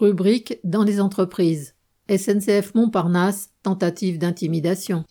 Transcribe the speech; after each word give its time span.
Rubrique 0.00 0.60
Dans 0.62 0.84
les 0.84 1.00
entreprises. 1.00 1.74
SNCF 2.08 2.72
Montparnasse, 2.76 3.50
tentative 3.64 4.16
d'intimidation. 4.16 5.02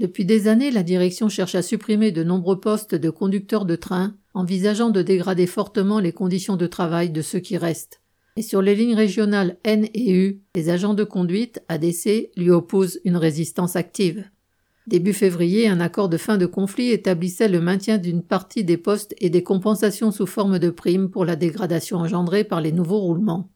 Depuis 0.00 0.24
des 0.24 0.48
années, 0.48 0.72
la 0.72 0.82
direction 0.82 1.28
cherche 1.28 1.54
à 1.54 1.62
supprimer 1.62 2.10
de 2.10 2.24
nombreux 2.24 2.58
postes 2.58 2.96
de 2.96 3.10
conducteurs 3.10 3.64
de 3.64 3.76
train, 3.76 4.16
envisageant 4.34 4.90
de 4.90 5.02
dégrader 5.02 5.46
fortement 5.46 6.00
les 6.00 6.10
conditions 6.10 6.56
de 6.56 6.66
travail 6.66 7.10
de 7.10 7.22
ceux 7.22 7.38
qui 7.38 7.56
restent. 7.56 8.00
Et 8.34 8.42
sur 8.42 8.60
les 8.60 8.74
lignes 8.74 8.96
régionales 8.96 9.56
N 9.62 9.86
et 9.94 10.12
U, 10.12 10.42
les 10.56 10.68
agents 10.68 10.94
de 10.94 11.04
conduite, 11.04 11.62
ADC, 11.68 12.30
lui 12.36 12.50
opposent 12.50 13.00
une 13.04 13.16
résistance 13.16 13.76
active. 13.76 14.28
Début 14.88 15.12
février, 15.12 15.68
un 15.68 15.78
accord 15.78 16.08
de 16.08 16.16
fin 16.16 16.38
de 16.38 16.46
conflit 16.46 16.90
établissait 16.90 17.46
le 17.46 17.60
maintien 17.60 17.98
d'une 17.98 18.24
partie 18.24 18.64
des 18.64 18.78
postes 18.78 19.14
et 19.18 19.30
des 19.30 19.44
compensations 19.44 20.10
sous 20.10 20.26
forme 20.26 20.58
de 20.58 20.70
primes 20.70 21.08
pour 21.08 21.24
la 21.24 21.36
dégradation 21.36 21.98
engendrée 21.98 22.42
par 22.42 22.60
les 22.60 22.72
nouveaux 22.72 22.98
roulements. 22.98 23.48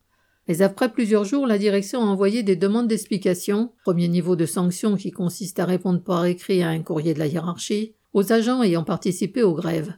Mais 0.53 0.61
après 0.61 0.93
plusieurs 0.93 1.25
jours, 1.25 1.47
la 1.47 1.57
direction 1.57 2.03
a 2.03 2.05
envoyé 2.05 2.43
des 2.43 2.57
demandes 2.57 2.87
d'explication, 2.87 3.73
premier 3.85 4.07
niveau 4.07 4.37
de 4.37 4.45
sanction 4.45 4.97
qui 4.97 5.11
consiste 5.11 5.59
à 5.59 5.65
répondre 5.65 6.03
par 6.03 6.27
écrit 6.27 6.63
à 6.63 6.69
un 6.69 6.83
courrier 6.83 7.15
de 7.15 7.21
la 7.21 7.27
hiérarchie, 7.27 7.95
aux 8.13 8.35
agents 8.35 8.63
ayant 8.63 8.85
participé 8.85 9.43
aux 9.43 9.55
grèves. 9.55 9.95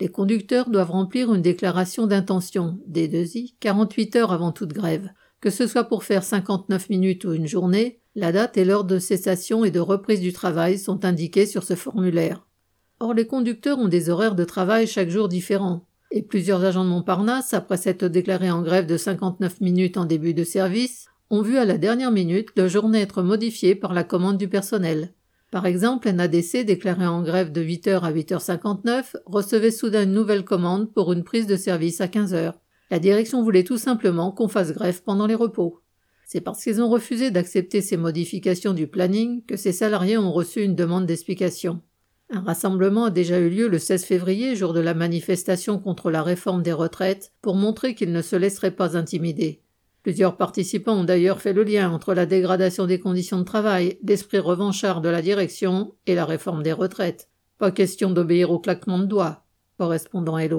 Les 0.00 0.06
conducteurs 0.06 0.70
doivent 0.70 0.92
remplir 0.92 1.34
une 1.34 1.42
déclaration 1.42 2.06
d'intention, 2.06 2.78
D2I, 2.88 3.54
48 3.58 4.14
heures 4.14 4.32
avant 4.32 4.52
toute 4.52 4.72
grève. 4.72 5.10
Que 5.40 5.50
ce 5.50 5.66
soit 5.66 5.82
pour 5.82 6.04
faire 6.04 6.22
59 6.22 6.88
minutes 6.88 7.24
ou 7.24 7.32
une 7.32 7.48
journée, 7.48 7.98
la 8.14 8.30
date 8.30 8.58
et 8.58 8.64
l'heure 8.64 8.84
de 8.84 9.00
cessation 9.00 9.64
et 9.64 9.72
de 9.72 9.80
reprise 9.80 10.20
du 10.20 10.32
travail 10.32 10.78
sont 10.78 11.04
indiqués 11.04 11.46
sur 11.46 11.64
ce 11.64 11.74
formulaire. 11.74 12.46
Or, 13.00 13.12
les 13.12 13.26
conducteurs 13.26 13.80
ont 13.80 13.88
des 13.88 14.08
horaires 14.08 14.36
de 14.36 14.44
travail 14.44 14.86
chaque 14.86 15.10
jour 15.10 15.28
différents, 15.28 15.84
et 16.10 16.22
plusieurs 16.22 16.64
agents 16.64 16.84
de 16.84 16.90
Montparnasse, 16.90 17.54
après 17.54 17.76
s'être 17.76 18.06
déclarés 18.06 18.50
en 18.50 18.62
grève 18.62 18.86
de 18.86 18.96
59 18.96 19.60
minutes 19.60 19.96
en 19.96 20.04
début 20.04 20.34
de 20.34 20.44
service, 20.44 21.06
ont 21.30 21.42
vu 21.42 21.56
à 21.56 21.64
la 21.64 21.78
dernière 21.78 22.10
minute 22.10 22.48
leur 22.56 22.68
journée 22.68 23.00
être 23.00 23.22
modifiée 23.22 23.74
par 23.74 23.94
la 23.94 24.02
commande 24.02 24.36
du 24.36 24.48
personnel. 24.48 25.14
Par 25.50 25.66
exemple, 25.66 26.08
un 26.08 26.18
ADC 26.18 26.64
déclaré 26.64 27.06
en 27.06 27.22
grève 27.22 27.52
de 27.52 27.62
8h 27.62 28.00
à 28.00 28.12
8h59 28.12 29.16
recevait 29.26 29.70
soudain 29.70 30.04
une 30.04 30.12
nouvelle 30.12 30.44
commande 30.44 30.92
pour 30.92 31.12
une 31.12 31.24
prise 31.24 31.46
de 31.46 31.56
service 31.56 32.00
à 32.00 32.06
15h. 32.06 32.54
La 32.90 32.98
direction 32.98 33.42
voulait 33.42 33.64
tout 33.64 33.78
simplement 33.78 34.32
qu'on 34.32 34.48
fasse 34.48 34.72
grève 34.72 35.02
pendant 35.02 35.26
les 35.26 35.34
repos. 35.34 35.80
C'est 36.24 36.40
parce 36.40 36.62
qu'ils 36.62 36.80
ont 36.80 36.88
refusé 36.88 37.32
d'accepter 37.32 37.80
ces 37.80 37.96
modifications 37.96 38.72
du 38.72 38.86
planning 38.86 39.44
que 39.44 39.56
ces 39.56 39.72
salariés 39.72 40.18
ont 40.18 40.32
reçu 40.32 40.62
une 40.62 40.76
demande 40.76 41.06
d'explication. 41.06 41.80
Un 42.32 42.42
rassemblement 42.42 43.06
a 43.06 43.10
déjà 43.10 43.40
eu 43.40 43.50
lieu 43.50 43.66
le 43.66 43.80
16 43.80 44.04
février, 44.04 44.54
jour 44.54 44.72
de 44.72 44.78
la 44.78 44.94
manifestation 44.94 45.80
contre 45.80 46.12
la 46.12 46.22
réforme 46.22 46.62
des 46.62 46.72
retraites, 46.72 47.32
pour 47.42 47.56
montrer 47.56 47.96
qu'ils 47.96 48.12
ne 48.12 48.22
se 48.22 48.36
laisseraient 48.36 48.70
pas 48.70 48.96
intimider. 48.96 49.62
Plusieurs 50.02 50.36
participants 50.36 51.00
ont 51.00 51.04
d'ailleurs 51.04 51.40
fait 51.40 51.52
le 51.52 51.64
lien 51.64 51.90
entre 51.90 52.14
la 52.14 52.26
dégradation 52.26 52.86
des 52.86 53.00
conditions 53.00 53.38
de 53.38 53.44
travail, 53.44 53.98
l'esprit 54.04 54.38
revanchard 54.38 55.00
de 55.00 55.08
la 55.08 55.22
direction 55.22 55.94
et 56.06 56.14
la 56.14 56.24
réforme 56.24 56.62
des 56.62 56.72
retraites. 56.72 57.28
Pas 57.58 57.72
question 57.72 58.10
d'obéir 58.10 58.52
au 58.52 58.60
claquement 58.60 59.00
de 59.00 59.06
doigts. 59.06 59.44
Correspondant 59.76 60.38
Hello. 60.38 60.58